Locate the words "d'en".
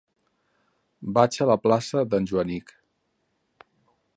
2.15-2.27